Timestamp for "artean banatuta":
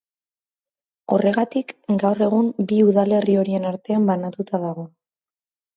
3.75-4.67